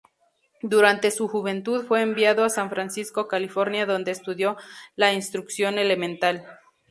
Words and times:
Durante 0.63 1.11
su 1.11 1.27
juventud 1.27 1.85
fue 1.85 2.01
enviado 2.01 2.43
a 2.43 2.49
San 2.49 2.71
Francisco, 2.71 3.27
California 3.27 3.85
donde 3.85 4.09
estudió 4.09 4.57
la 4.95 5.13
instrucción 5.13 5.77
elemental. 5.77 6.43